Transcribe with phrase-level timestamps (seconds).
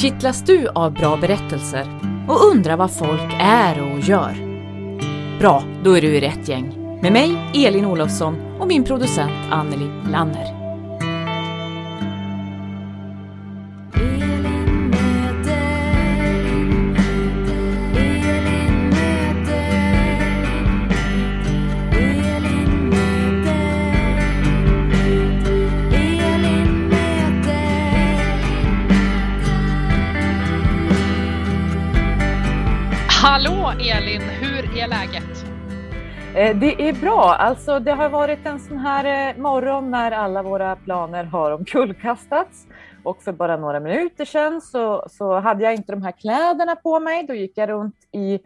[0.00, 1.86] Kittlas du av bra berättelser
[2.28, 4.34] och undrar vad folk är och gör?
[5.38, 6.98] Bra, då är du i rätt gäng.
[7.02, 10.57] Med mig, Elin Olofsson och min producent Anneli Lanner.
[36.48, 37.34] Eh, det är bra.
[37.34, 42.66] Alltså, det har varit en sån här eh, morgon när alla våra planer har omkullkastats.
[43.04, 47.00] Och för bara några minuter sedan så, så hade jag inte de här kläderna på
[47.00, 47.26] mig.
[47.26, 48.40] Då gick jag runt i,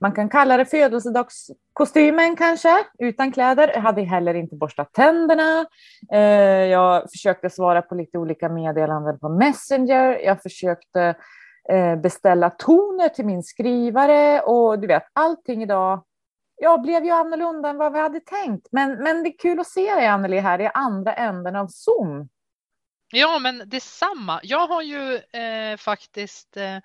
[0.00, 3.70] man kan kalla det födelsedagskostymen kanske, utan kläder.
[3.74, 5.66] Jag hade heller inte borstat tänderna.
[6.12, 6.20] Eh,
[6.66, 10.20] jag försökte svara på lite olika meddelanden på Messenger.
[10.24, 11.14] Jag försökte
[12.02, 16.02] beställa toner till min skrivare och du vet, allting idag
[16.60, 18.68] ja, blev ju annorlunda än vad vi hade tänkt.
[18.72, 22.28] Men, men det är kul att se dig, Anneli, här i andra änden av Zoom.
[23.12, 24.40] Ja, men detsamma.
[24.42, 26.78] Jag har ju eh, faktiskt eh,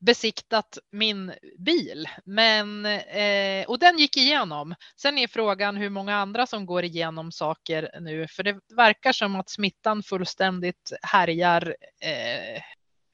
[0.00, 4.74] besiktat min bil, men eh, och den gick igenom.
[4.96, 9.36] Sen är frågan hur många andra som går igenom saker nu, för det verkar som
[9.36, 12.62] att smittan fullständigt härjar eh,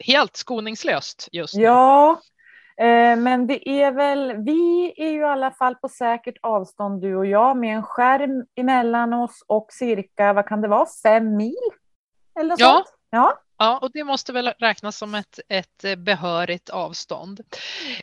[0.07, 1.63] helt skoningslöst just nu.
[1.63, 2.21] Ja,
[3.17, 7.27] men det är väl, vi är ju i alla fall på säkert avstånd, du och
[7.27, 11.55] jag, med en skärm emellan oss och cirka, vad kan det vara, fem mil?
[12.41, 12.75] Eller Ja.
[12.75, 12.87] sånt?
[13.11, 13.33] Ja.
[13.59, 17.41] Ja, och det måste väl räknas som ett, ett eh, behörigt avstånd.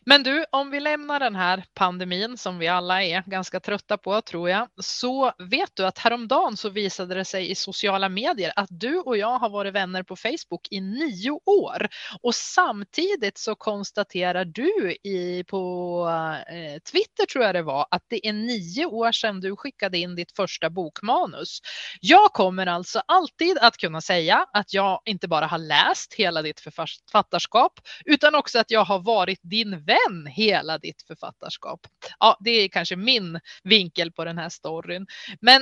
[0.06, 4.22] Men du, om vi lämnar den här pandemin som vi alla är ganska trötta på
[4.22, 8.70] tror jag, så vet du att häromdagen så visade det sig i sociala medier att
[8.70, 11.88] du och jag har varit vänner på Facebook i nio år
[12.22, 16.08] och samtidigt så konstaterar du i, på
[16.50, 20.16] eh, Twitter tror jag det var att det är nio år sedan du skickade in
[20.16, 21.60] ditt första bokmanus.
[22.02, 26.60] Jag kommer alltså alltid att kunna säga att jag inte bara har läst hela ditt
[26.60, 31.88] författarskap utan också att jag har varit din vän hela ditt författarskap.
[32.20, 35.08] Ja, det är kanske min vinkel på den här storyn.
[35.42, 35.62] Men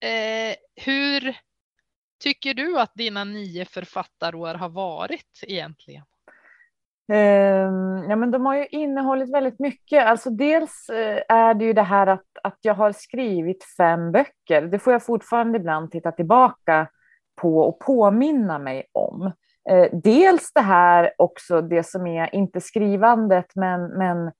[0.00, 1.36] eh, hur
[2.22, 6.04] tycker du att dina nio författarår har varit egentligen?
[7.12, 10.06] Ehm, ja, men de har ju innehållit väldigt mycket.
[10.06, 14.62] Alltså dels eh, är det ju det här att, att jag har skrivit fem böcker.
[14.62, 16.88] Det får jag fortfarande ibland titta tillbaka
[17.40, 19.32] på och påminna mig om.
[19.70, 24.32] Eh, dels det här också, det som är inte skrivandet, men, men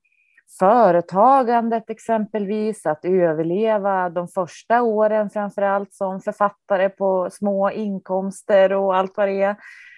[0.59, 8.95] företagandet exempelvis, att överleva de första åren framför allt som författare på små inkomster och
[8.95, 9.55] allt vad det är.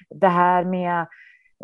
[0.10, 1.00] Det här med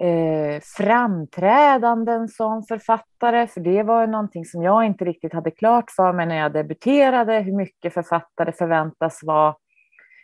[0.01, 5.91] eh, framträdanden som författare, för det var ju någonting som jag inte riktigt hade klart
[5.95, 9.55] för mig när jag debuterade, hur mycket författare förväntas vara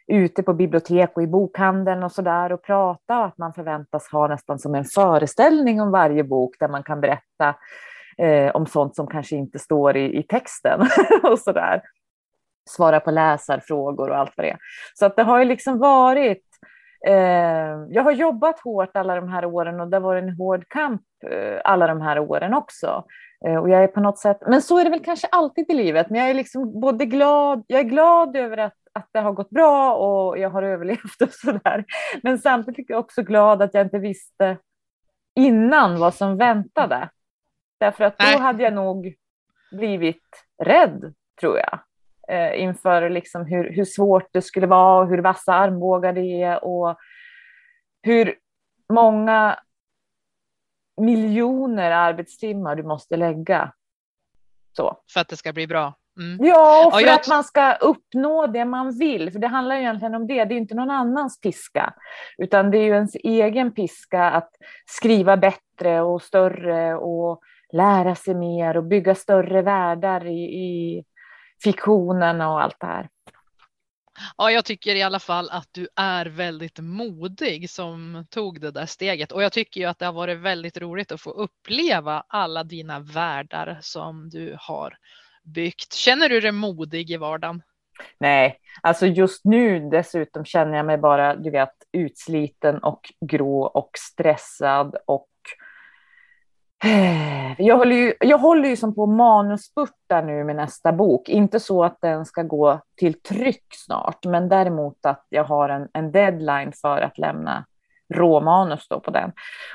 [0.08, 4.28] ute på bibliotek och i bokhandeln och sådär och prata och att man förväntas ha
[4.28, 7.56] nästan som en föreställning om varje bok där man kan berätta
[8.18, 10.82] eh, om sånt som kanske inte står i, i texten
[11.24, 11.82] och sådär.
[12.70, 14.58] Svara på läsarfrågor och allt vad det är.
[14.94, 16.44] Så att det har ju liksom varit
[17.08, 20.66] Eh, jag har jobbat hårt alla de här åren och det har varit en hård
[20.68, 21.02] kamp
[21.32, 23.04] eh, alla de här åren också.
[23.46, 25.74] Eh, och jag är på något sätt, men så är det väl kanske alltid i
[25.74, 29.32] livet, men jag är liksom både glad, jag är glad över att, att det har
[29.32, 31.86] gått bra och jag har överlevt och sådär.
[32.24, 34.58] Men samtidigt är jag också glad att jag inte visste
[35.36, 37.10] innan vad som väntade.
[37.80, 38.40] Därför att då Nej.
[38.40, 39.14] hade jag nog
[39.72, 41.80] blivit rädd, tror jag
[42.28, 46.64] eh, inför liksom hur, hur svårt det skulle vara och hur vassa armbågar det är
[46.64, 46.98] och
[48.02, 48.36] hur
[48.94, 49.60] många
[51.02, 53.74] miljoner arbetstimmar du måste lägga.
[54.72, 54.98] Så.
[55.14, 55.94] För att det ska bli bra?
[56.20, 56.46] Mm.
[56.46, 59.32] Ja, för ja, att man ska uppnå det man vill.
[59.32, 60.46] För det handlar egentligen om det.
[60.46, 61.94] Det är inte någon annans piska,
[62.38, 64.50] utan det är ju ens egen piska att
[64.86, 67.42] skriva bättre och större och
[67.74, 71.04] lära sig mer och bygga större världar i, i
[71.64, 73.10] fiktionen och allt det här.
[74.38, 78.86] Ja, jag tycker i alla fall att du är väldigt modig som tog det där
[78.86, 82.64] steget och jag tycker ju att det har varit väldigt roligt att få uppleva alla
[82.64, 84.98] dina världar som du har
[85.44, 85.94] byggt.
[85.94, 87.62] Känner du dig modig i vardagen?
[88.18, 93.90] Nej, alltså just nu dessutom känner jag mig bara, du vet, utsliten och grå och
[93.98, 95.30] stressad och
[97.58, 101.30] jag håller, ju, jag håller ju som på manusspurta nu med nästa bok.
[101.30, 105.90] Inte så att den ska gå till tryck snart, men däremot att jag har en,
[105.94, 107.66] en deadline för att lämna
[108.14, 109.32] råmanus då på den.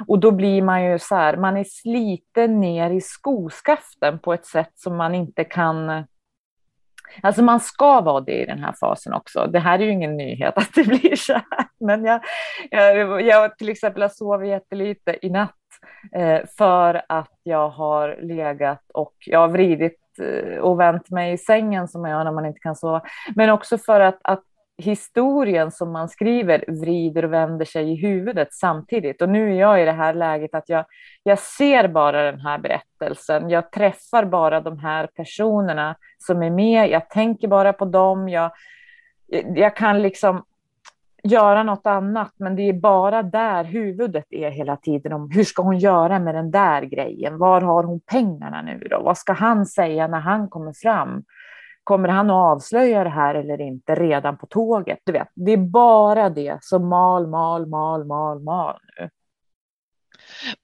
[0.06, 4.46] Och då blir man ju så här, man är sliten ner i skoskaften på ett
[4.46, 6.04] sätt som man inte kan
[7.22, 9.46] Alltså man ska vara det i den här fasen också.
[9.46, 11.68] Det här är ju ingen nyhet att det blir så här.
[11.80, 12.20] Men jag,
[12.70, 15.54] jag, jag till exempel har sovit jättelite i natt
[16.12, 21.38] eh, för att jag har legat och jag har vridit eh, och vänt mig i
[21.38, 23.02] sängen som man gör när man inte kan sova.
[23.34, 24.42] Men också för att, att
[24.78, 29.22] historien som man skriver vrider och vänder sig i huvudet samtidigt.
[29.22, 30.84] Och nu är jag i det här läget att jag,
[31.22, 33.50] jag ser bara den här berättelsen.
[33.50, 36.90] Jag träffar bara de här personerna som är med.
[36.90, 38.28] Jag tänker bara på dem.
[38.28, 38.50] Jag,
[39.54, 40.44] jag kan liksom
[41.22, 45.62] göra något annat, men det är bara där huvudet är hela tiden om hur ska
[45.62, 47.38] hon göra med den där grejen?
[47.38, 49.02] Var har hon pengarna nu då?
[49.02, 51.24] Vad ska han säga när han kommer fram?
[51.88, 54.98] Kommer han att avslöja det här eller inte redan på tåget?
[55.04, 59.10] Du vet, det är bara det som mal, mal, mal, mal, mal nu.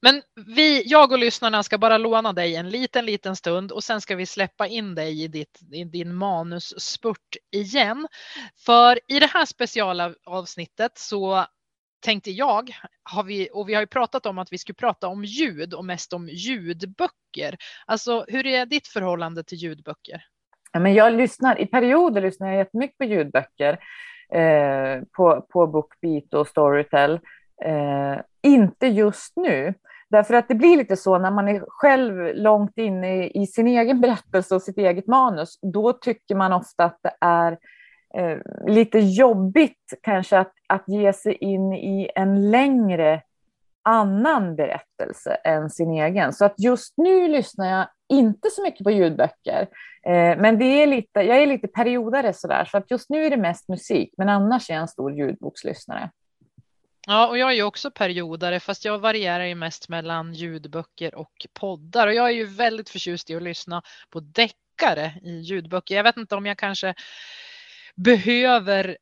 [0.03, 4.00] Men vi, jag och lyssnarna ska bara låna dig en liten, liten stund och sen
[4.00, 8.09] ska vi släppa in dig i, ditt, i din manusspurt igen.
[8.56, 11.47] För i det här specialavsnittet så
[12.00, 15.25] tänkte jag, har vi, och vi har ju pratat om att vi skulle prata om
[15.25, 17.56] ljud och mest om ljudböcker.
[17.87, 20.25] Alltså hur är ditt förhållande till ljudböcker?
[20.75, 23.79] Ja, men jag lyssnar, I perioder lyssnar jag jättemycket på ljudböcker
[24.32, 27.21] eh, på, på Bookbeat och Storytel.
[27.65, 29.75] Eh, inte just nu,
[30.11, 34.00] därför att det blir lite så när man är själv långt inne i sin egen
[34.00, 35.59] berättelse och sitt eget manus.
[35.62, 37.59] Då tycker man ofta att det är
[38.15, 43.23] eh, lite jobbigt kanske att, att ge sig in i en längre
[43.85, 46.33] annan berättelse än sin egen.
[46.33, 49.69] Så att just nu lyssnar jag inte så mycket på ljudböcker.
[50.07, 53.31] Eh, men det är lite, jag är lite periodare sådär, så att just nu är
[53.31, 56.11] det mest musik, men annars är jag en stor ljudbokslyssnare.
[57.07, 61.47] Ja, och jag är ju också periodare, fast jag varierar ju mest mellan ljudböcker och
[61.53, 62.07] poddar.
[62.07, 65.97] Och jag är ju väldigt förtjust i att lyssna på deckare i ljudböcker.
[65.97, 66.95] Jag vet inte om jag kanske
[67.95, 68.97] behöver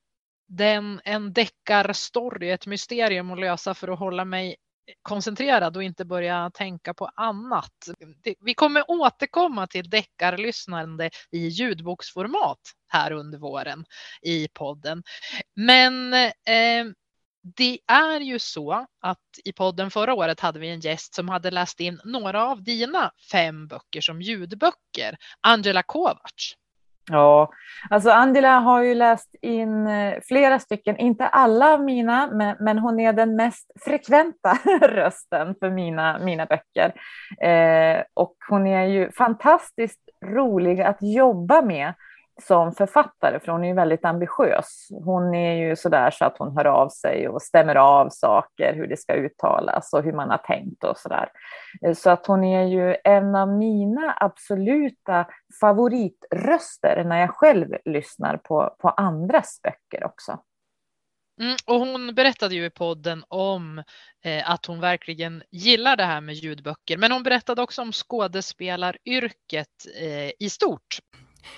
[0.49, 4.57] den, en deckarstory, ett mysterium att lösa för att hålla mig
[5.03, 7.89] koncentrerad och inte börja tänka på annat.
[8.41, 13.85] Vi kommer återkomma till deckarlyssnande i ljudboksformat här under våren
[14.23, 15.03] i podden.
[15.55, 16.85] Men eh,
[17.57, 21.51] det är ju så att i podden förra året hade vi en gäst som hade
[21.51, 26.55] läst in några av dina fem böcker som ljudböcker, Angela Kovacs.
[27.11, 27.51] Ja,
[27.91, 32.79] alltså Angela har ju läst in eh, flera stycken, inte alla av mina, men, men
[32.79, 36.93] hon är den mest frekventa rösten för mina, mina böcker.
[37.49, 41.95] Eh, och hon är ju fantastiskt rolig att jobba med
[42.43, 44.89] som författare, för hon är ju väldigt ambitiös.
[45.05, 48.87] Hon är ju sådär så att hon hör av sig och stämmer av saker, hur
[48.87, 51.29] det ska uttalas och hur man har tänkt och sådär.
[51.87, 55.27] Eh, så att hon är ju en av mina absoluta
[55.61, 60.39] favoritröster när jag själv lyssnar på, på andras böcker också.
[61.41, 63.79] Mm, och hon berättade ju i podden om
[64.25, 69.69] eh, att hon verkligen gillar det här med ljudböcker, men hon berättade också om skådespelaryrket
[70.01, 70.99] eh, i stort.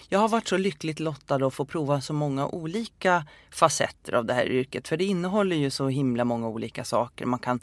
[0.08, 4.34] Jag har varit så lyckligt lottad att få prova så många olika facetter av det
[4.34, 4.88] här yrket.
[4.88, 7.26] För det innehåller ju så himla många olika saker.
[7.26, 7.60] Man kan,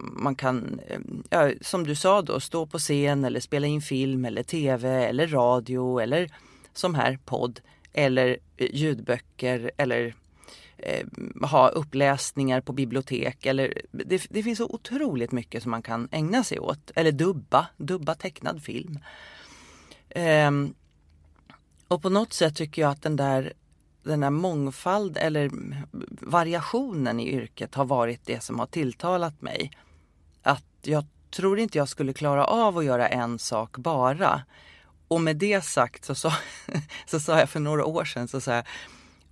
[0.00, 1.00] man kan eh,
[1.30, 5.26] ja, som du sa då, stå på scen eller spela in film eller tv eller
[5.26, 6.30] radio eller
[6.72, 7.60] som här podd
[7.92, 10.14] eller eh, ljudböcker eller
[10.78, 11.06] eh,
[11.42, 13.46] ha uppläsningar på bibliotek.
[13.46, 16.90] Eller, det, det, finns så otroligt mycket som man kan ägna sig åt.
[16.94, 18.98] Eller dubba, dubba tecknad film.
[20.14, 20.74] Um,
[21.90, 23.52] och på något sätt tycker jag att den där,
[24.02, 25.50] den där mångfald eller
[26.26, 29.70] variationen i yrket har varit det som har tilltalat mig.
[30.42, 34.42] Att jag tror inte jag skulle klara av att göra en sak bara.
[35.08, 36.32] Och med det sagt så sa,
[37.06, 38.64] så sa jag för några år sedan så sa jag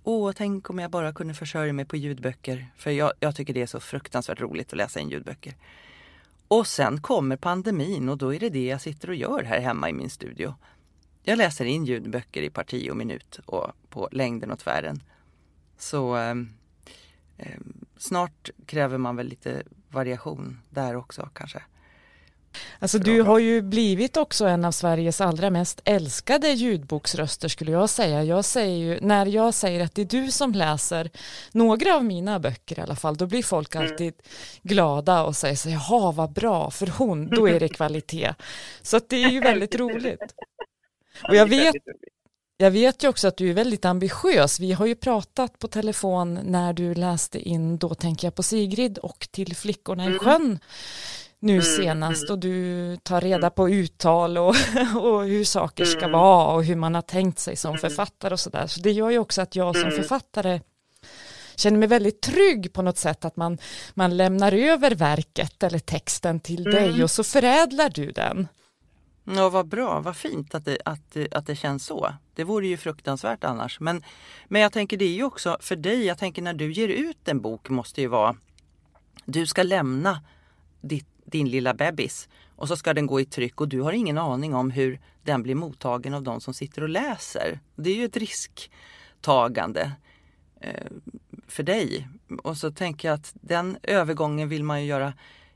[0.03, 2.67] Åh, tänk om jag bara kunde försörja mig på ljudböcker.
[2.77, 5.55] För jag, jag tycker det är så fruktansvärt roligt att läsa in ljudböcker.
[6.47, 9.89] Och sen kommer pandemin och då är det det jag sitter och gör här hemma
[9.89, 10.55] i min studio.
[11.29, 15.03] Jag läser in ljudböcker i parti och minut och på längden och tvären.
[15.77, 16.35] Så eh,
[17.97, 21.61] snart kräver man väl lite variation där också kanske.
[22.79, 27.89] Alltså du har ju blivit också en av Sveriges allra mest älskade ljudboksröster skulle jag
[27.89, 28.23] säga.
[28.23, 31.09] Jag säger ju, när jag säger att det är du som läser
[31.51, 33.87] några av mina böcker i alla fall, då blir folk mm.
[33.87, 34.13] alltid
[34.61, 38.33] glada och säger så jaha vad bra, för hon, då är det kvalitet.
[38.81, 40.21] Så att det är ju väldigt roligt.
[41.27, 41.75] Och jag vet,
[42.57, 44.59] jag vet ju också att du är väldigt ambitiös.
[44.59, 48.97] Vi har ju pratat på telefon när du läste in Då tänker jag på Sigrid
[48.97, 50.19] och Till flickorna i mm.
[50.19, 50.59] sjön
[51.39, 52.33] nu mm, senast mm.
[52.33, 54.55] och du tar reda på uttal och,
[54.95, 58.67] och hur saker ska vara och hur man har tänkt sig som författare och sådär.
[58.67, 60.61] Så det gör ju också att jag som författare
[61.55, 63.57] känner mig väldigt trygg på något sätt att man,
[63.93, 68.47] man lämnar över verket eller texten till dig och så förädlar du den.
[69.23, 72.13] Ja, vad bra, vad fint att det, att, att det känns så.
[72.35, 73.79] Det vore ju fruktansvärt annars.
[73.79, 74.03] Men,
[74.47, 77.27] men jag tänker det är ju också för dig, jag tänker när du ger ut
[77.27, 78.35] en bok måste ju vara,
[79.25, 80.21] du ska lämna
[80.81, 84.17] ditt din lilla bebis och så ska den gå i tryck och du har ingen
[84.17, 87.59] aning om hur den blir mottagen av de som sitter och läser.
[87.75, 89.91] Det är ju ett risktagande
[90.61, 90.87] eh,
[91.47, 92.07] för dig.
[92.43, 95.13] Och så tänker jag att den övergången vill man ju göra.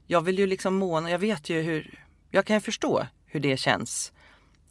[0.07, 3.57] Jag vill ju liksom måna, jag vet ju hur, jag kan ju förstå hur det
[3.57, 4.13] känns.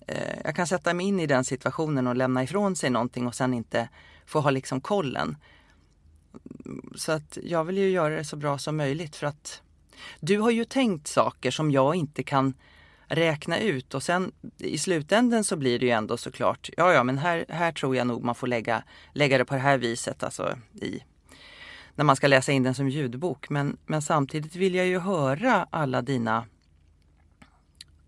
[0.07, 3.35] Eh, jag kan sätta mig in i den situationen och lämna ifrån sig någonting och
[3.35, 3.88] sen inte
[4.26, 5.37] få ha liksom kollen.
[6.95, 9.62] Så att jag vill ju göra det så bra som möjligt för att
[10.21, 12.54] du har ju tänkt saker som jag inte kan
[13.07, 17.19] räkna ut och sen i slutänden så blir det ju ändå såklart, ja ja men
[17.19, 20.59] här, här tror jag nog man får lägga, lägga det på det här viset, alltså
[20.81, 21.02] i
[21.95, 23.49] när man ska läsa in den som ljudbok.
[23.49, 26.45] Men, men samtidigt vill jag ju höra alla dina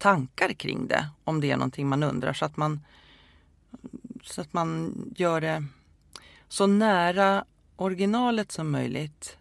[0.04, 2.80] tankar kring det, om det är någonting man undrar så att man,
[4.23, 5.64] så att man gör det
[6.49, 7.44] så nära
[7.76, 9.38] originalet som möjligt.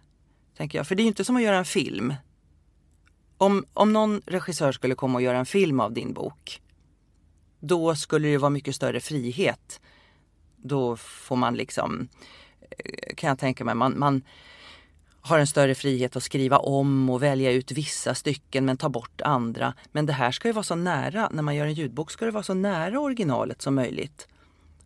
[0.58, 0.88] Tänker jag.
[0.88, 2.14] För det är ju inte som att göra en film
[3.38, 6.62] om, om någon regissör skulle komma och göra en film av din bok,
[7.60, 9.82] då skulle det vara mycket större frihet.
[10.56, 12.08] Då får man liksom,
[12.62, 14.22] eh, kan jag tänka mig, man, man
[15.26, 19.22] har en större frihet att skriva om och välja ut vissa stycken men ta bort
[19.22, 19.74] andra.
[19.92, 22.32] Men det här ska ju vara så nära, när man gör en ljudbok ska det
[22.32, 24.28] vara så nära originalet som möjligt.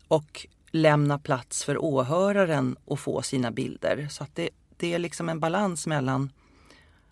[0.07, 4.07] Och lämna plats för åhöraren att få sina bilder.
[4.11, 6.31] Så att det, det är liksom en balans mellan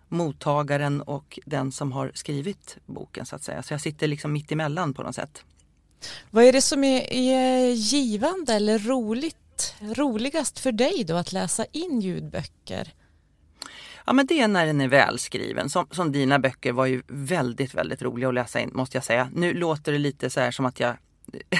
[0.07, 3.63] mottagaren och den som har skrivit boken så att säga.
[3.63, 5.43] Så jag sitter liksom mitt emellan på något sätt.
[6.31, 11.65] Vad är det som är, är givande eller roligt, roligast för dig då att läsa
[11.71, 12.93] in ljudböcker?
[14.05, 15.69] Ja men det är när den är välskriven.
[15.69, 19.29] Som, som dina böcker var ju väldigt, väldigt roliga att läsa in måste jag säga.
[19.33, 20.97] Nu låter det lite så här som att jag,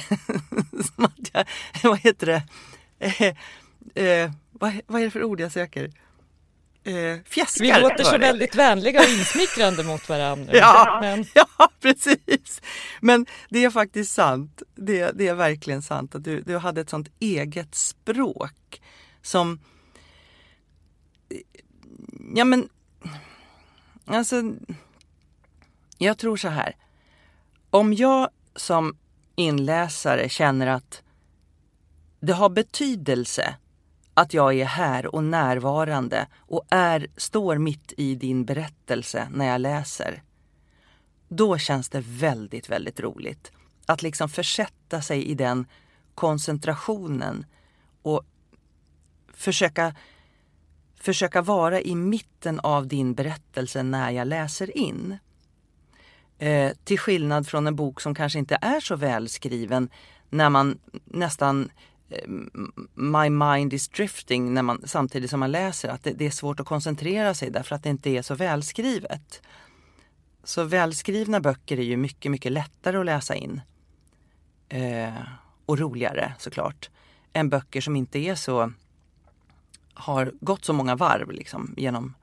[0.95, 1.45] som att jag
[1.83, 2.43] vad heter det,
[2.99, 3.33] eh,
[4.05, 5.91] eh, vad, vad är det för ord jag söker?
[6.85, 7.65] eh, fjäskar.
[7.65, 10.53] Vi låter så väldigt vänliga och insmickrande mot varandra.
[10.57, 11.25] Ja, Men...
[11.33, 12.61] ja, precis.
[13.01, 14.61] Men det är faktiskt sant.
[14.75, 18.81] Det, det, är verkligen sant att du, du hade ett sånt eget språk
[19.21, 19.59] som...
[22.35, 22.69] Ja, men...
[24.05, 24.43] Alltså...
[25.97, 26.75] Jag tror så här.
[27.69, 28.97] Om jag som
[29.35, 31.03] inläsare känner att
[32.19, 33.55] det har betydelse
[34.13, 39.61] att jag är här och närvarande och är, står mitt i din berättelse när jag
[39.61, 40.23] läser.
[41.27, 43.51] Då känns det väldigt, väldigt roligt.
[43.85, 45.65] Att liksom försätta sig i den
[46.15, 47.45] koncentrationen
[48.01, 48.25] och
[49.33, 49.95] försöka,
[51.05, 55.17] försöka vara i mitten av din berättelse när jag läser in.
[56.37, 59.89] Eh, till skillnad från en bok som kanske inte är så välskriven
[60.29, 61.69] när man nästan
[62.09, 62.29] Eh,
[62.93, 65.89] my mind is drifting när man, samtidigt som man läser.
[65.89, 69.41] Att det, det, är svårt att koncentrera sig därför att det inte är så välskrivet.
[70.43, 73.61] Så välskrivna böcker är ju mycket, mycket lättare att läsa in.
[74.69, 75.13] Eh,
[75.65, 76.89] och roligare såklart.
[77.33, 78.71] Än böcker som inte är så
[79.95, 82.13] har gått så många varv liksom genom,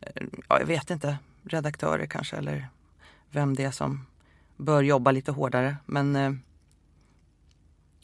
[0.00, 2.68] eh, ja, jag vet inte, redaktörer kanske eller
[3.30, 4.06] vem det är som
[4.56, 5.76] bör jobba lite hårdare.
[5.86, 6.32] Men eh,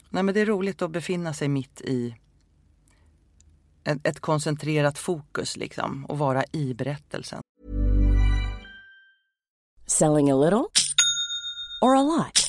[0.09, 2.15] Nej, men det är roligt att befinna sig mitt i
[3.83, 7.41] ett, ett koncentrerat fokus liksom och vara i berättelsen.
[9.87, 10.65] Selling a little
[11.81, 12.48] or a lot?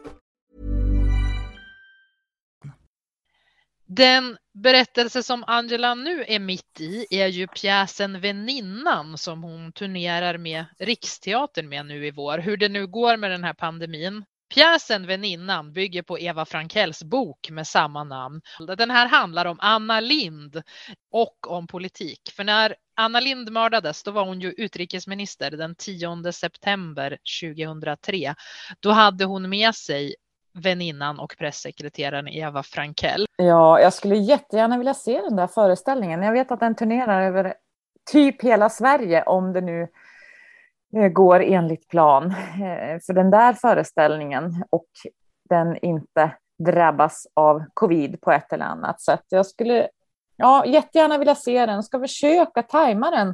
[3.95, 10.37] Den berättelse som Angela nu är mitt i är ju pjäsen Väninnan som hon turnerar
[10.37, 12.37] med Riksteatern med nu i vår.
[12.37, 14.25] Hur det nu går med den här pandemin.
[14.53, 18.41] Pjäsen Väninnan bygger på Eva Frankells bok med samma namn.
[18.77, 20.61] Den här handlar om Anna Lind
[21.11, 22.31] och om politik.
[22.35, 28.35] För när Anna Lind mördades, då var hon ju utrikesminister den 10 september 2003.
[28.79, 30.15] Då hade hon med sig
[30.53, 33.25] väninnan och pressekreteraren Eva Frankell.
[33.37, 36.23] Ja, jag skulle jättegärna vilja se den där föreställningen.
[36.23, 37.53] Jag vet att den turnerar över
[38.11, 39.87] typ hela Sverige om det nu
[40.95, 42.25] eh, går enligt plan.
[42.31, 44.87] Eh, för den där föreställningen och
[45.49, 46.31] den inte
[46.65, 49.23] drabbas av covid på ett eller annat sätt.
[49.29, 49.87] Jag skulle
[50.35, 51.83] ja, jättegärna vilja se den.
[51.83, 53.27] Ska försöka tajma den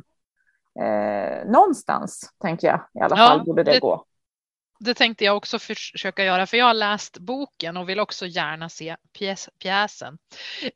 [0.87, 2.79] eh, någonstans, tänker jag.
[2.93, 4.03] I alla Ja, fall borde det, det- gå.
[4.79, 8.69] Det tänkte jag också försöka göra, för jag har läst boken och vill också gärna
[8.69, 10.17] se pjäs, pjäsen.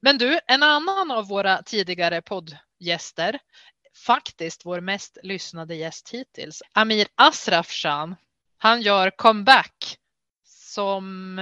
[0.01, 3.39] Men du, en annan av våra tidigare poddgäster,
[4.05, 8.15] faktiskt vår mest lyssnade gäst hittills, Amir Asrafshan,
[8.57, 9.97] han gör comeback
[10.45, 11.39] som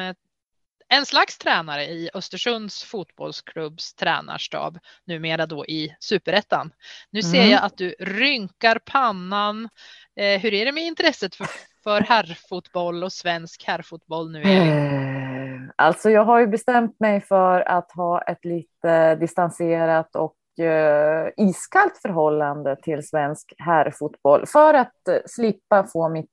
[0.92, 6.74] en slags tränare i Östersunds fotbollsklubbs tränarstab, numera då i superettan.
[7.10, 7.50] Nu ser Mm.
[7.50, 9.70] jag att du rynkar pannan.
[10.16, 11.48] Eh, hur är det med intresset för,
[11.84, 14.42] för herrfotboll och svensk herrfotboll nu?
[14.42, 15.64] Elin?
[15.66, 21.30] Eh, alltså jag har ju bestämt mig för att ha ett lite distanserat och eh,
[21.38, 26.32] iskallt förhållande till svensk herrfotboll för att eh, slippa få mitt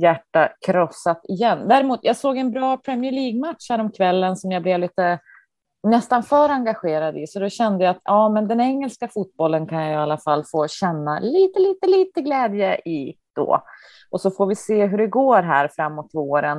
[0.00, 1.68] hjärta krossat igen.
[1.68, 5.18] Däremot, jag såg en bra Premier League-match häromkvällen som jag blev lite
[5.88, 9.82] nästan för engagerad i, så då kände jag att ja, men den engelska fotbollen kan
[9.82, 13.62] jag i alla fall få känna lite, lite, lite glädje i då.
[14.12, 16.58] Och så får vi se hur det går här framåt våren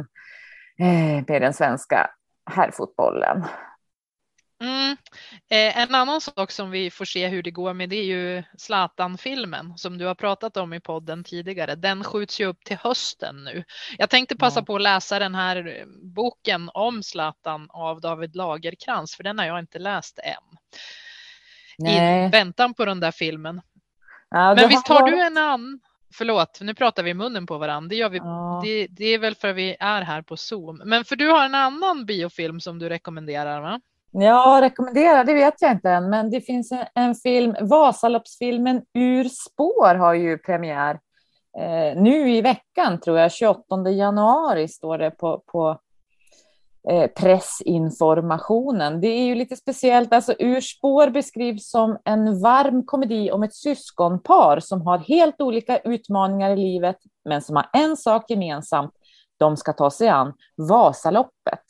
[0.79, 2.09] eh, med den svenska
[2.51, 3.45] herrfotbollen.
[4.61, 4.97] Mm.
[5.49, 8.43] Eh, en annan sak som vi får se hur det går med det är ju
[8.57, 11.75] Zlatan-filmen som du har pratat om i podden tidigare.
[11.75, 13.63] Den skjuts ju upp till hösten nu.
[13.97, 15.85] Jag tänkte passa på att läsa den här eh,
[16.15, 20.57] boken om Zlatan av David Lagerkrans för den har jag inte läst än.
[21.87, 22.29] I Nej.
[22.29, 23.61] väntan på den där filmen.
[24.29, 25.79] Ja, Men visst har varit- du en annan?
[26.13, 27.89] Förlåt, nu pratar vi i munnen på varandra.
[27.89, 28.61] Det, gör vi, Ja.
[28.63, 30.81] det, det är väl för att vi är här på Zoom.
[30.85, 33.79] Men för du har en annan biofilm som du rekommenderar va?
[34.11, 39.23] Ja, rekommendera, det vet jag inte än, men det finns en, en film, Vasaloppsfilmen Ur
[39.23, 40.99] spår har ju premiär
[41.59, 45.79] eh, nu i veckan tror jag, 28 januari står det på, på
[46.89, 49.01] Eh, pressinformationen.
[49.01, 53.55] Det är ju lite speciellt, alltså Ur spår beskrivs som en varm komedi om ett
[53.55, 58.91] syskonpar som har helt olika utmaningar i livet, men som har en sak gemensamt,
[59.37, 61.63] de ska ta sig an Vasaloppet.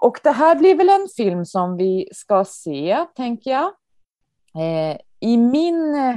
[0.00, 3.72] Och det här blir väl en film som vi ska se, tänker jag.
[4.54, 6.16] Eh, I min eh,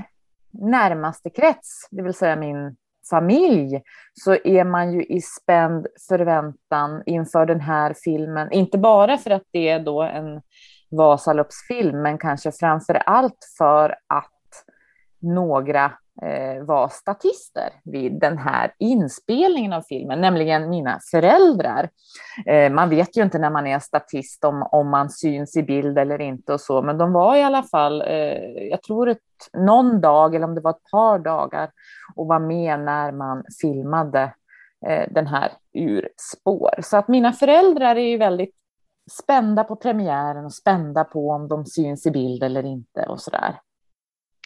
[0.52, 2.76] närmaste krets, det vill säga min
[3.12, 3.82] familj,
[4.14, 8.52] så är man ju i spänd förväntan inför den här filmen.
[8.52, 10.42] Inte bara för att det är då en
[10.92, 14.32] Vasaloppsfilm, men kanske framför allt för att
[15.22, 15.92] några
[16.26, 21.90] Eh, var statister vid den här inspelningen av filmen, nämligen mina föräldrar.
[22.46, 25.98] Eh, man vet ju inte när man är statist om, om man syns i bild
[25.98, 29.20] eller inte och så, men de var i alla fall, eh, jag tror ett,
[29.54, 31.70] någon dag eller om det var ett par dagar
[32.16, 34.34] och var med när man filmade
[34.88, 36.80] eh, den här ur spår.
[36.82, 38.56] Så att mina föräldrar är ju väldigt
[39.12, 43.60] spända på premiären och spända på om de syns i bild eller inte och sådär.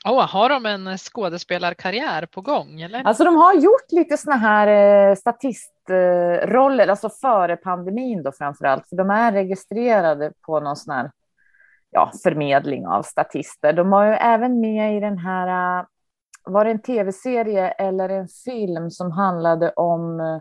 [0.06, 2.82] Oh, har de en eh, skådespelarkarriär på gång?
[2.82, 3.04] Eller?
[3.04, 8.90] Alltså de har gjort lite såna här eh, statistroller, alltså före pandemin då framför allt.
[8.90, 11.12] För de är registrerade på någon sån här
[11.92, 13.74] ja, förmedling av statister.
[13.74, 15.86] De var ju även med i den här, eh,
[16.44, 20.40] var det en tv-serie eller en film som handlade om eh,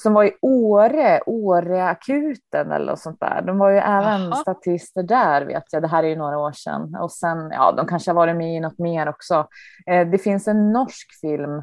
[0.00, 3.42] som var i Åre, Åreakuten eller något sånt där.
[3.42, 4.36] De var ju även Aha.
[4.36, 5.82] statister där vet jag.
[5.82, 6.96] Det här är ju några år sedan.
[7.00, 9.48] Och sen, ja, de kanske har varit med i något mer också.
[9.86, 11.62] Eh, det finns en norsk film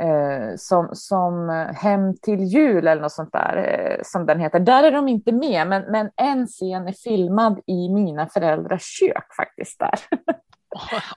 [0.00, 4.60] eh, som, som Hem till jul eller något sånt där, eh, som den heter.
[4.60, 9.34] Där är de inte med, men, men en scen är filmad i mina föräldrars kök
[9.36, 9.98] faktiskt där.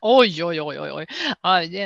[0.02, 1.08] Oj, oj, oj, oj, oj.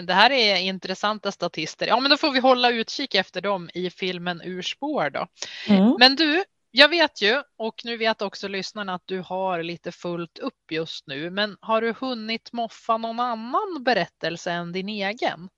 [0.02, 1.88] det här är intressanta statister.
[1.88, 5.28] Ja, men då får vi hålla utkik efter dem i filmen Ur spår då.
[5.68, 5.96] Mm.
[6.00, 10.40] Men du, jag vet ju och nu vet också lyssnarna att du har lite fullt
[10.40, 11.30] upp just nu.
[11.30, 15.50] Men har du hunnit moffa någon annan berättelse än din egen?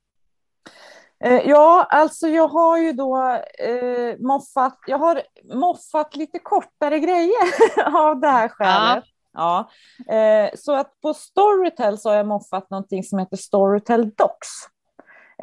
[1.24, 3.18] Eh, ja, alltså jag har ju då
[3.60, 5.22] eh, moffat, jag har
[5.54, 9.04] moffat lite kortare grejer av det här skälet.
[9.34, 9.70] Ja,
[10.10, 14.50] eh, så att på Storytel så har jag moffat någonting som heter Storytel Docs.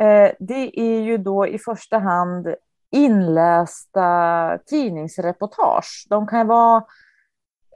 [0.00, 2.54] Eh, det är ju då i första hand
[2.90, 6.06] inlästa tidningsreportage.
[6.08, 6.84] De kan vara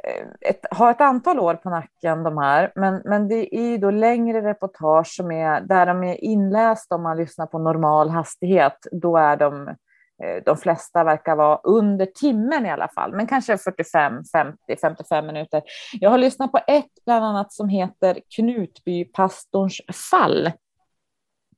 [0.05, 3.79] eh, ett, ha ett antal år på nacken de här, men, men det är ju
[3.79, 8.87] då längre reportage som är där de är inlästa om man lyssnar på normal hastighet.
[8.93, 9.77] Då är de Eh,
[10.23, 15.27] Eh, de flesta verkar vara under timmen i alla fall, men kanske 45, 50, 55
[15.27, 15.63] minuter.
[16.01, 19.81] Jag har lyssnat på ett bland annat som heter Knutbypastorns
[20.11, 20.53] fall.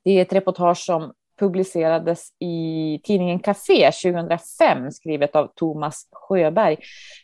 [0.05, 6.77] Det är ett reportage som publicerades i tidningen Café 2005, skrivet av Thomas Sjöberg.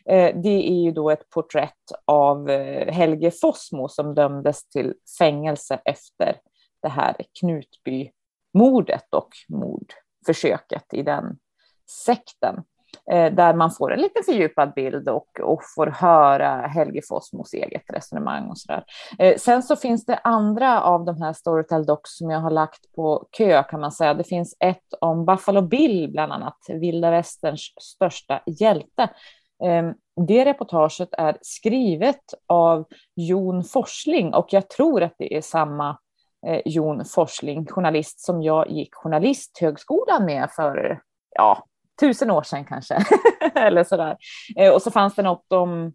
[0.05, 5.79] Eh, det är ju då ett porträtt av eh, Helge Fossmo som dömdes till fängelse
[5.85, 6.35] efter
[6.81, 9.93] det här Knutbymordet och mord
[10.25, 11.37] försöket i den
[12.05, 12.63] sekten.
[13.11, 17.83] Eh, där man får en lite fördjupad bild och, och får höra Helge Fossmos eget
[17.93, 18.83] resonemang och sådär.
[19.19, 22.95] Eh, sen så finns det andra av de här Storytel Docs som jag har lagt
[22.95, 24.13] på kö kan man säga.
[24.13, 29.09] Det finns ett om Buffalo Bill bland annat, vilda västerns största hjälte.
[29.63, 29.93] Ehm,
[30.27, 35.97] det reportaget är skrivet av Jon Forsling och jag tror att det är samma
[36.47, 41.01] eh, Jon Forsling, journalist som jag gick journalisthögskolan med för
[41.35, 41.65] ja,
[41.99, 42.97] tusen år sedan kanske.
[43.55, 44.17] Eller sådär.
[44.57, 45.93] Eh, och så fanns det något om,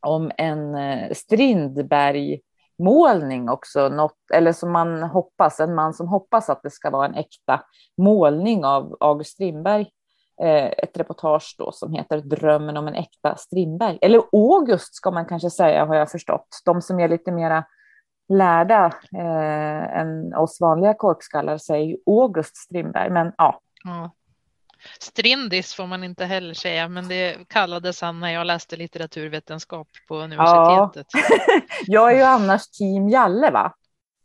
[0.00, 2.40] om en eh, Strindberg
[2.80, 7.06] målning också, något, eller som man hoppas, en man som hoppas att det ska vara
[7.06, 7.60] en äkta
[7.98, 9.86] målning av August Strindberg.
[10.42, 13.98] Eh, ett reportage då som heter Drömmen om en äkta Strindberg.
[14.00, 16.48] Eller August ska man kanske säga har jag förstått.
[16.64, 17.64] De som är lite mera
[18.30, 23.60] lärda eh, än oss vanliga korkskallar säger August Strindberg, men ja.
[23.84, 24.10] ja.
[24.98, 30.16] Strindis får man inte heller säga, men det kallades han när jag läste litteraturvetenskap på
[30.16, 31.06] universitetet.
[31.12, 31.60] Ja.
[31.86, 33.74] jag är ju annars team Jalle, va?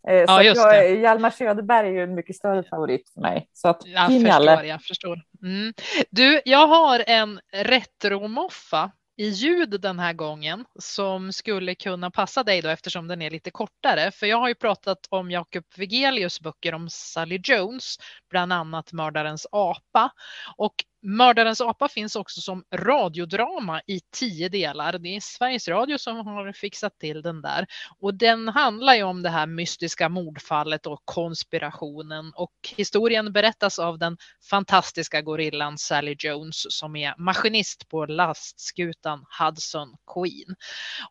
[0.07, 0.89] Eh, ja, just jag, det.
[0.89, 3.49] Hjalmar Söderberg är ju en mycket större favorit för mig.
[3.53, 4.63] Så att, jag förstår.
[4.63, 5.21] Jag förstår.
[5.43, 5.73] Mm.
[6.09, 12.61] Du, jag har en retromoffa i ljud den här gången som skulle kunna passa dig
[12.61, 14.11] då eftersom den är lite kortare.
[14.11, 17.97] För jag har ju pratat om Jakob Wegelius böcker om Sally Jones,
[18.29, 20.09] bland annat Mördarens apa.
[20.57, 20.75] Och
[21.07, 24.97] Mördarens apa finns också som radiodrama i tio delar.
[24.97, 27.65] Det är Sveriges Radio som har fixat till den där.
[27.99, 32.31] Och den handlar ju om det här mystiska mordfallet och konspirationen.
[32.35, 34.17] Och historien berättas av den
[34.49, 40.55] fantastiska gorillan Sally Jones som är maskinist på lastskutan Hudson Queen.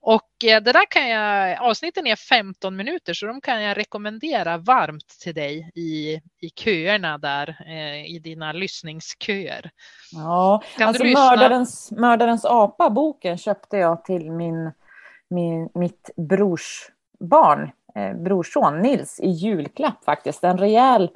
[0.00, 4.58] Och eh, det där kan jag, avsnitten är 15 minuter så de kan jag rekommendera
[4.58, 9.70] varmt till dig i, i köerna där, eh, i dina lyssningsköer.
[10.12, 14.70] Ja, kan alltså mördarens, mördarens apa, boken, köpte jag till min,
[15.30, 20.44] min, mitt brors barn, eh, brorson Nils, i julklapp faktiskt.
[20.44, 21.10] En rejäl,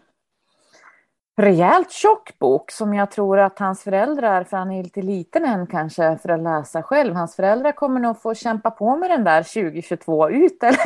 [1.37, 5.67] rejält tjock bok som jag tror att hans föräldrar, för han är lite liten än
[5.67, 9.43] kanske för att läsa själv, hans föräldrar kommer nog få kämpa på med den där
[9.43, 10.79] 2022 ut eller,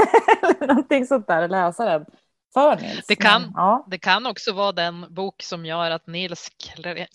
[0.42, 2.06] eller någonting sånt där, läsa den
[2.54, 3.06] för Nils.
[3.06, 3.86] Det kan, Men, ja.
[3.90, 6.50] det kan också vara den bok som gör att Nils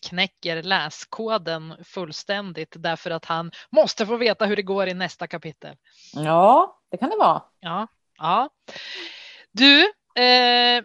[0.10, 5.76] knäcker läskoden fullständigt därför att han måste få veta hur det går i nästa kapitel.
[6.14, 7.42] Ja, det kan det vara.
[7.60, 8.50] Ja, ja.
[9.52, 9.82] Du,
[10.22, 10.84] eh,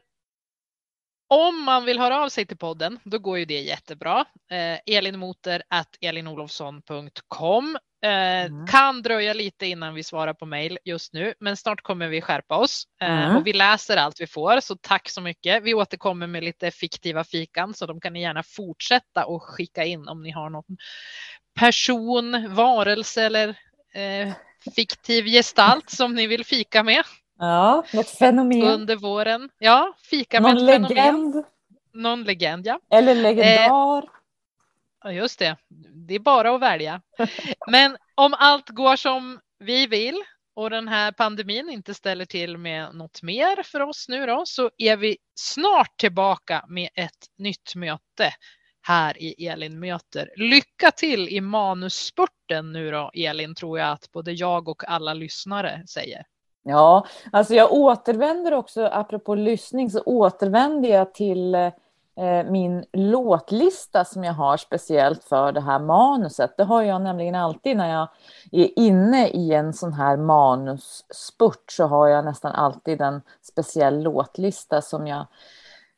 [1.32, 4.24] om man vill höra av sig till podden, då går ju det jättebra.
[4.50, 5.62] Eh, elinmoter
[6.00, 7.76] elinolofsson.com.
[8.04, 8.66] Eh, mm.
[8.66, 12.56] Kan dröja lite innan vi svarar på mejl just nu, men snart kommer vi skärpa
[12.56, 13.36] oss eh, mm.
[13.36, 14.60] och vi läser allt vi får.
[14.60, 15.62] Så tack så mycket.
[15.62, 20.08] Vi återkommer med lite fiktiva fikan så de kan ni gärna fortsätta och skicka in
[20.08, 20.76] om ni har någon
[21.60, 23.48] person, varelse eller
[23.94, 24.32] eh,
[24.74, 27.04] fiktiv gestalt som ni vill fika med.
[27.38, 28.62] Ja, något fenomen.
[28.62, 29.50] Under våren.
[29.58, 30.96] Ja, fika Någon med ett legend.
[30.96, 31.44] fenomen.
[31.94, 32.80] Någon legend, ja.
[32.90, 34.04] Eller legendar.
[35.04, 35.56] Eh, just det.
[36.08, 37.02] Det är bara att välja.
[37.70, 40.22] Men om allt går som vi vill
[40.54, 44.70] och den här pandemin inte ställer till med något mer för oss nu då, så
[44.78, 48.34] är vi snart tillbaka med ett nytt möte
[48.82, 50.30] här i Elin möter.
[50.36, 55.86] Lycka till i manusspurten nu då, Elin, tror jag att både jag och alla lyssnare
[55.86, 56.22] säger.
[56.62, 61.70] Ja, alltså jag återvänder också, apropå lyssning, så återvänder jag till eh,
[62.51, 66.57] min låtlista som jag har speciellt för det här manuset.
[66.57, 68.09] Det har jag nämligen alltid när jag
[68.53, 74.83] är inne i en sån här manusspurt så har jag nästan alltid en speciell låtlista
[74.83, 75.27] som jag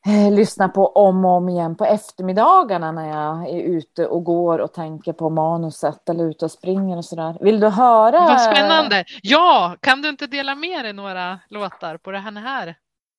[0.06, 4.58] eh, lyssnar på om och om igen på eftermiddagarna när jag är ute och går
[4.58, 7.38] och tänker på manuset eller ute och springer och sådär.
[7.40, 8.20] Vill du höra?
[8.20, 9.04] Vad spännande!
[9.22, 12.74] Ja, kan du inte dela med dig några låtar på det här?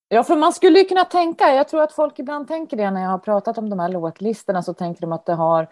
[0.07, 3.01] Ja, för man skulle ju kunna tänka, jag tror att folk ibland tänker det när
[3.01, 5.67] jag har pratat om de här låtlistorna så tänker de att det har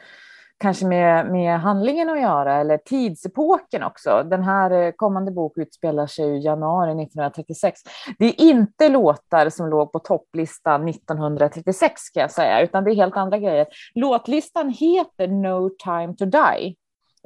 [0.57, 4.23] kanske med, med handlingen att göra eller tidsepoken också.
[4.23, 7.81] Den här eh, kommande bok utspelar sig i januari 1936.
[8.19, 12.95] Det är inte låtar som låg på topplistan 1936 ska jag säga, utan det är
[12.95, 13.67] helt andra grejer.
[13.95, 16.75] Låtlistan heter No time to die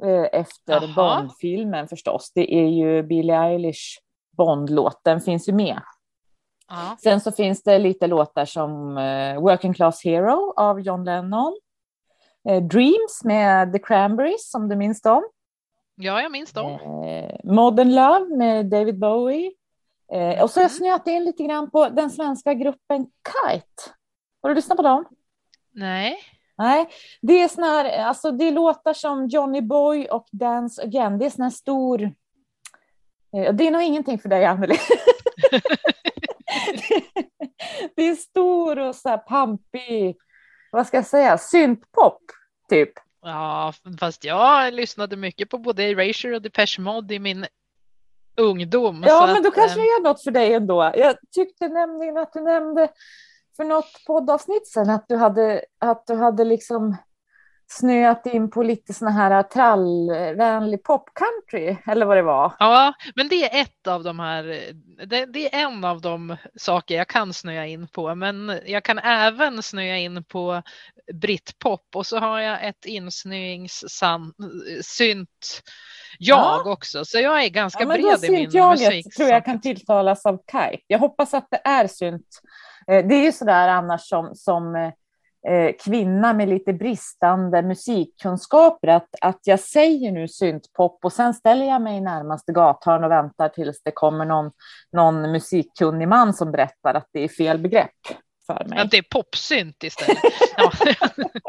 [0.02, 2.32] eh, efter Bondfilmen förstås.
[2.34, 3.98] Det är ju Billie Eilish
[4.36, 5.80] Bond-låt, den finns ju med.
[6.70, 6.96] Aha.
[7.02, 11.58] Sen så finns det lite låtar som uh, Working Class Hero av John Lennon.
[12.48, 15.24] Eh, Dreams med The Cranberries, om du minns dem.
[15.94, 16.72] Ja, jag minns dem.
[17.04, 19.52] Eh, Modern Love med David Bowie.
[20.12, 20.78] Eh, och så har jag mm.
[20.78, 23.96] snöat in lite grann på den svenska gruppen Kite.
[24.42, 25.04] Har du lyssnat på dem?
[25.72, 26.18] Nej.
[26.58, 26.88] Nej,
[27.22, 31.18] det är här, alltså det låtar som Johnny Boy och Dance Again.
[31.18, 32.12] Det är sån här stor...
[33.30, 34.76] Det är nog ingenting för dig, Anneli.
[37.96, 40.16] det är stor och så här pampig,
[40.72, 42.22] vad ska jag säga, syntpop
[42.68, 42.92] typ.
[43.22, 47.46] Ja, fast jag lyssnade mycket på både Erasure och Depeche Mode i min
[48.36, 49.04] ungdom.
[49.06, 50.92] Ja, men då att, kanske det är något för dig ändå.
[50.94, 52.88] Jag tyckte nämligen att du nämnde
[53.56, 56.96] för något poddavsnitt sen att du hade, att du hade liksom
[57.70, 62.52] snöat in på lite såna här trallvänlig popcountry eller vad det var.
[62.58, 64.44] Ja, men det är ett av de här.
[65.06, 68.98] Det, det, är en av de saker jag kan snöa in på, men jag kan
[68.98, 70.62] även snöa in på
[71.14, 75.62] britpop och så har jag ett insnöingssynt
[76.18, 76.72] jag ja.
[76.72, 79.14] också, så jag är ganska ja, bred i min musik.
[79.16, 80.76] tror jag kan tilltalas av Kai.
[80.86, 82.40] Jag hoppas att det är synt.
[82.86, 84.92] Eh, det är ju så där annars som, som eh,
[85.48, 91.66] Eh, kvinna med lite bristande musikkunskaper att, att jag säger nu syntpop och sen ställer
[91.66, 94.50] jag mig i närmaste gathörn och väntar tills det kommer någon,
[94.92, 97.90] någon musikkunnig man som berättar att det är fel begrepp
[98.48, 98.78] för mig.
[98.78, 100.18] Att det är popsynt istället.
[100.56, 100.72] ja.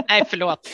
[0.10, 0.68] Nej, förlåt.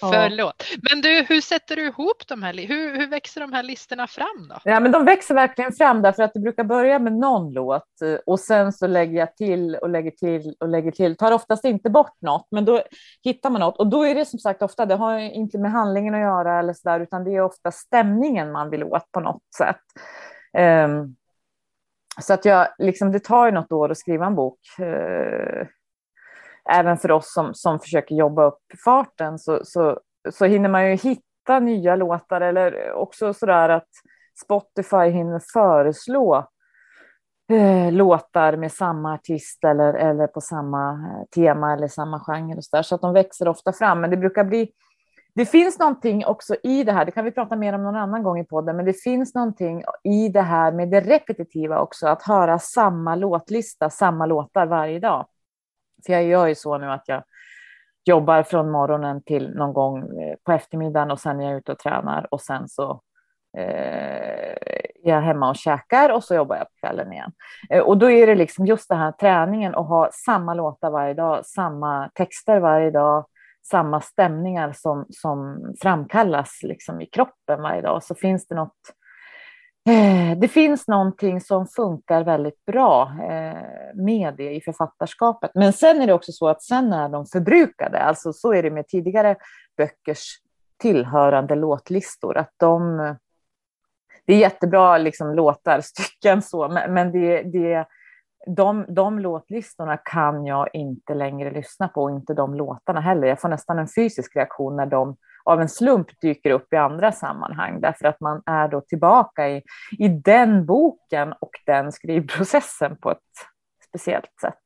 [0.00, 0.64] förlåt.
[0.90, 2.54] Men du, hur sätter du ihop de här?
[2.54, 4.56] Hur, hur växer de här listorna fram då?
[4.64, 8.14] Ja, men de växer verkligen fram därför att det brukar börja med någon låt eh,
[8.26, 11.16] och sen så lägger jag till och lägger till och lägger till.
[11.16, 12.82] Tar oftast inte bort något, men då
[13.22, 14.86] hittar man något och då är det som sagt ofta.
[14.86, 18.52] Det har inte med handlingen att göra eller så där, utan det är ofta stämningen
[18.52, 19.80] man vill åt på något sätt.
[20.58, 21.16] Um,
[22.20, 24.58] så att jag, liksom, det tar ju något år att skriva en bok.
[24.78, 25.66] Eh,
[26.70, 30.96] även för oss som, som försöker jobba upp farten så, så, så hinner man ju
[30.96, 33.88] hitta nya låtar eller också så där att
[34.44, 36.48] Spotify hinner föreslå
[37.52, 42.64] eh, låtar med samma artist eller, eller på samma eh, tema eller samma genre och
[42.64, 44.00] så där, så att de växer ofta fram.
[44.00, 44.70] Men det brukar bli
[45.34, 48.22] det finns någonting också i det här, det kan vi prata mer om någon annan
[48.22, 52.22] gång i podden, men det finns någonting i det här med det repetitiva också, att
[52.22, 55.26] höra samma låtlista, samma låtar varje dag.
[56.06, 57.22] För jag gör ju så nu att jag
[58.04, 61.78] jobbar från morgonen till någon gång eh, på eftermiddagen och sen är jag ute och
[61.78, 63.00] tränar och sen så
[63.56, 63.64] eh,
[65.04, 67.32] är jag hemma och käkar och så jobbar jag på kvällen igen.
[67.70, 71.14] Eh, och då är det liksom just den här träningen och ha samma låtar varje
[71.14, 73.24] dag, samma texter varje dag,
[73.62, 78.02] samma stämningar som, som framkallas liksom i kroppen varje dag.
[78.02, 78.78] Så finns det något,
[79.88, 85.50] eh, det finns någonting som funkar väldigt bra eh, med det i författarskapet.
[85.54, 87.98] Men sen är det också så att sen är de förbrukade.
[87.98, 89.36] Alltså så är det med tidigare
[89.76, 90.40] böckers
[90.80, 92.36] tillhörande låtlistor.
[92.36, 93.14] Att de, eh,
[94.26, 97.86] det är jättebra liksom, låtar, stycken så, men det, det,
[98.46, 103.28] de, de låtlistorna kan jag inte längre lyssna på, och inte de låtarna heller.
[103.28, 107.12] Jag får nästan en fysisk reaktion när de av en slump dyker upp i andra
[107.12, 109.62] sammanhang, därför att man är då tillbaka i,
[109.98, 113.18] i den boken och den skrivprocessen på ett
[113.88, 114.64] speciellt sätt.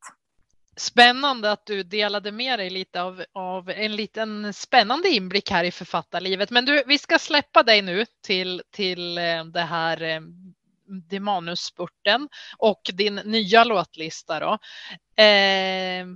[0.77, 5.71] Spännande att du delade med dig lite av, av, en liten spännande inblick här i
[5.71, 6.51] författarlivet.
[6.51, 10.21] Men du, vi ska släppa dig nu till, till eh, det här eh,
[10.87, 14.41] det manusspurten och din nya låtlista.
[14.41, 14.53] Då.
[15.23, 16.07] Eh,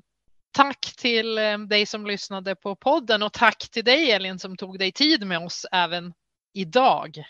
[0.53, 4.79] tack till ehm, dig som lyssnade på podden och tack till dig Elin som tog
[4.79, 6.13] dig tid med oss även
[6.55, 7.25] idag.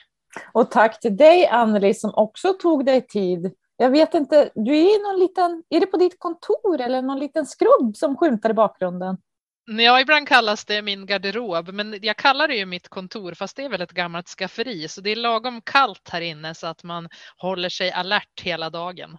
[0.52, 3.52] Och tack till dig Anneli som också tog dig tid.
[3.76, 7.46] Jag vet inte, du är någon liten, är det på ditt kontor eller någon liten
[7.46, 9.18] skrubb som skymtar i bakgrunden?
[9.70, 13.64] Ja, ibland kallas det min garderob, men jag kallar det ju mitt kontor, fast det
[13.64, 17.08] är väl ett gammalt skafferi, så det är lagom kallt här inne så att man
[17.36, 19.18] håller sig alert hela dagen.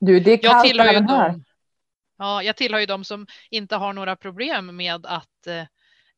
[0.00, 1.28] Du, det är kallt jag även här.
[1.28, 1.44] Dem,
[2.18, 5.46] ja, jag tillhör ju de som inte har några problem med att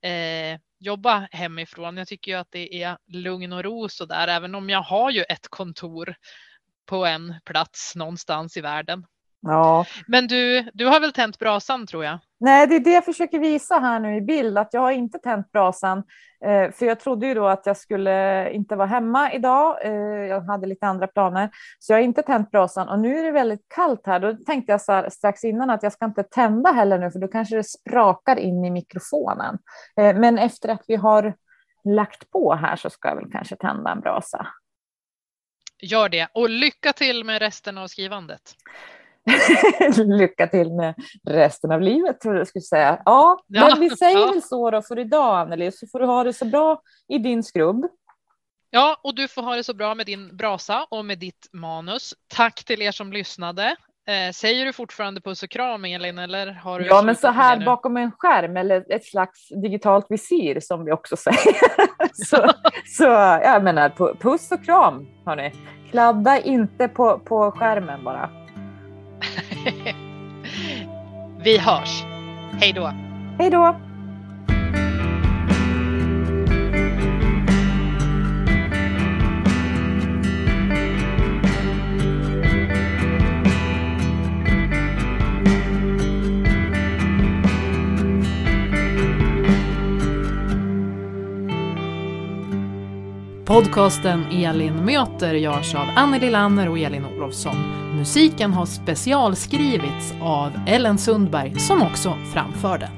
[0.03, 1.97] eh, jobba hemifrån.
[1.97, 5.11] Jag tycker ju att det är lugn och ro så där, även om jag har
[5.11, 6.15] ju ett kontor
[6.87, 9.07] på en plats någonstans i världen.
[9.40, 9.85] Ja.
[10.07, 12.18] Men du, du har väl tänt brasan tror jag?
[12.40, 15.18] Nej, det är det jag försöker visa här nu i bild, att jag har inte
[15.18, 16.03] tänt brasan.
[16.44, 19.85] Eh, för jag trodde ju då att jag skulle inte vara hemma idag.
[19.85, 19.92] Eh,
[20.27, 22.88] jag hade lite andra planer, så jag har inte tänt brasan.
[22.88, 24.20] Och nu är det väldigt kallt här.
[24.20, 27.18] Då tänkte jag så här, strax innan att jag ska inte tända heller nu, för
[27.18, 29.59] då kanske det sprakar in i mikrofonen.
[30.01, 31.35] Eh, men efter att vi har
[31.85, 34.46] lagt på här så ska jag väl kanske tända en brasa.
[35.81, 38.42] Gör det och lycka till med resten av skrivandet.
[40.19, 40.95] lycka till med
[41.27, 43.03] resten av livet, tror jag skulle säga.
[43.05, 44.33] Ja, ja men vi säger ja.
[44.33, 47.43] väl så då för idag, Anneli, så får du ha det så bra i din
[47.43, 47.87] skrubb.
[48.71, 52.14] Ja, och du får ha det så bra med din brasa och med ditt manus.
[52.35, 53.77] Tack till er som lyssnade.
[54.09, 57.64] Eh, säger du fortfarande puss och kram Elin eller har du Ja men så här
[57.64, 61.57] bakom en skärm eller ett slags digitalt visir som vi också säger.
[62.27, 62.53] så,
[62.87, 63.05] så
[63.45, 65.53] jag menar puss och kram hörni.
[65.91, 68.31] Kladda inte på, på skärmen bara.
[71.45, 72.03] Vi hörs.
[72.61, 72.93] Hej då.
[73.39, 73.77] Hej då.
[93.49, 97.88] Podcasten Elin möter görs av Anneli Lanner och Elin Olofsson.
[97.99, 102.98] Musiken har specialskrivits av Ellen Sundberg som också framför den.